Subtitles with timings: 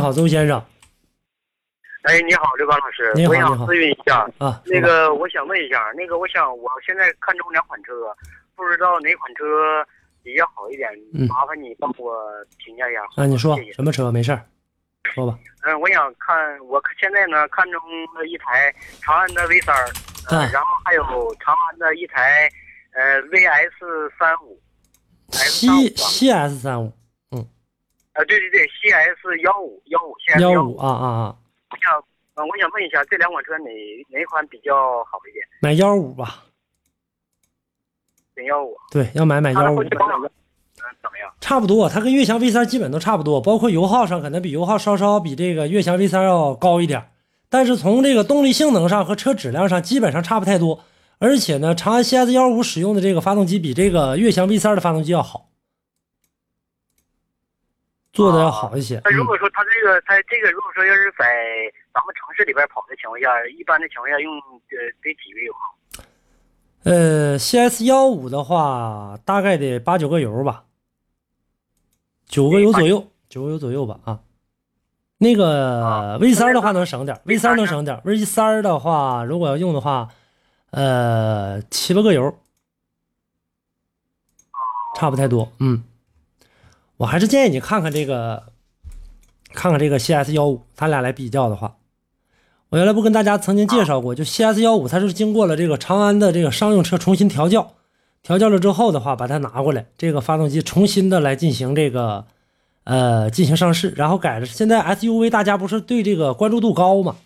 [0.00, 0.62] 好，周先生
[2.02, 7.92] 哎，你好，刘刚老师，你我想咨询一下，啊，那个我想问一下，那个我想我现在看中两款车，
[8.56, 9.44] 不知道哪款车
[10.22, 12.16] 比较好一点，嗯麻烦你帮我
[12.56, 13.02] 评价一下。
[13.16, 14.10] 啊，你说什么车？
[14.10, 14.40] 没事儿，
[15.04, 15.38] 说吧。
[15.64, 17.78] 嗯，我想看，我现在呢看中
[18.14, 19.86] 了一台长安的 V 三儿，
[20.50, 21.02] 然后还有
[21.38, 22.50] 长安的一台
[22.94, 24.58] 呃 VS 三五
[25.32, 26.90] 西 S35 吧西 S 三五
[28.20, 31.36] 呃，对对对，CS 幺五幺五 CS 幺幺五啊啊啊，
[31.70, 31.94] 我想，
[32.34, 33.70] 呃，我想问一下，这两款车哪
[34.10, 35.42] 哪款比较好一点？
[35.62, 36.44] 买幺五吧。
[38.34, 39.82] 选幺五，对，要买买它幺五？
[41.40, 47.10] 差不多，它跟悦翔 V 三基本都差不多，包括油耗上可能比油耗稍稍比这个悦翔 V 三要高一点，
[47.48, 50.84] 但是从这个动力性能上和车质量上基本上差不太多。
[51.18, 55.49] 而且呢，长安 CS 幺五使用的这个发动机比这个悦翔 V 三的发动机要好，
[58.12, 58.96] 做的要好一些。
[58.98, 61.24] 嗯那如果说他这个，他这个如果说要是在
[61.92, 66.04] 咱们城市里边跑的情况下，一般的情况下用呃得几个油耗？
[66.82, 70.64] 呃，CS 幺五的话，大概得八九个油吧，
[72.26, 74.20] 九个油左右，九个油左右吧啊。
[75.18, 80.08] 那个啊 V 三的话能省点，V 三3能省点，V 三的话如果要用的话，
[80.70, 82.38] 呃，七八个油，
[84.96, 85.52] 差不太多。
[85.58, 85.84] 嗯，
[87.00, 88.52] 我还是建议你看看这个，
[89.54, 91.76] 看看这个 CS 幺五，它俩来比较的话，
[92.68, 97.72] 我原来不跟大家曾经介绍过，就 CS 幺五，它是经过了这个长安的这个商用车重新调教，
[98.22, 102.26] 调教了之后的话，把它拿过来，这个发动机重新的来进行这个，
[102.84, 104.44] 呃，进行上市，然后改了。
[104.44, 107.16] 现在 SUV 大家不是对这个关注度高嘛，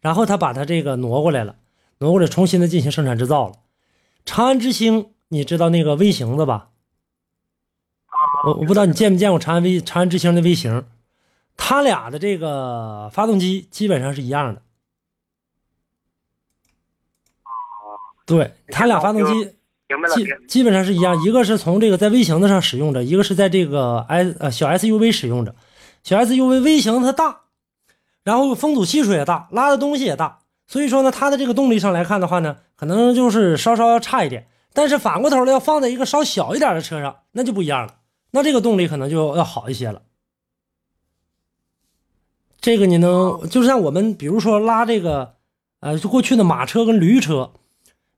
[0.00, 1.56] 然后他把它这个挪过来了，
[1.98, 3.54] 挪过来重新的进行生产制造了。
[4.24, 6.68] 长安之星，你知道那个微型的吧？
[8.46, 10.84] 我我不知道你见没见过长安微长安之星的 V 型，
[11.56, 14.62] 它俩的这个发动机基本上是一样的。
[18.26, 19.44] 对，它俩发动机
[20.14, 25.54] 基基本上是一样，一个是从这个在 V 型的上使用着，一个是在这个 S 呃小 SUV 使用着。
[26.02, 27.42] 小 SUV 微型它大，
[28.22, 34.48] 然后风阻系数也大，拉的东西也大，所以说呢，它的这个动力上来看的话呢，可能就是稍稍要差一点。
[34.72, 37.94] 但是反过头来要放在一个稍小一点的车上，那就不一样了，
[38.34, 40.02] 那这个动力可能就要好一些了。
[42.60, 45.34] 这个你能，就像我们比如说拉这个，
[45.78, 47.52] 呃，就过去的马车跟驴车，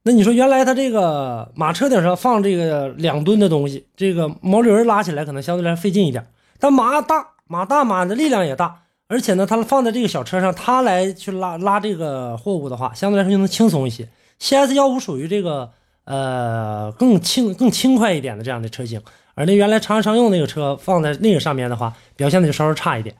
[0.01, 6.25] 那你说原来它这个马车顶上放这个两吨的东西，这个毛驴儿拉起来可能相对来说费劲一点，
[6.59, 14.09] 但马大，马大马的力量也大，而且呢，它放在这个小车上，它来去拉拉这个货物的话，相对来说就能轻松一些。
[14.39, 15.73] CS 幺五属于这个
[16.07, 19.01] 呃更轻更轻快一点的这样的车型，
[19.35, 23.15] 而那原来长安商用那个车放在那个上面的话，表现的就稍稍差一点。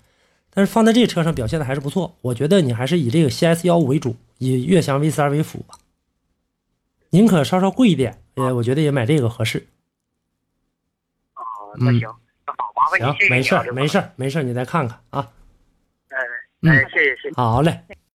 [0.54, 5.76] 但是放在这车上表现的还是不错，我觉得你还是以这个 CS 幺五为主，以悦翔 V 三为辅吧。
[7.12, 9.68] 宁可稍稍贵一点，呃，我觉得也买这个合适。
[11.36, 11.44] 哦，
[11.80, 12.10] 那嗯行，
[12.48, 15.30] 那好，麻烦你行没事，没事，没事，你再看看啊。
[16.10, 16.18] 哎
[16.62, 17.36] 嗯哎，谢谢谢谢。
[17.36, 17.84] 好嘞。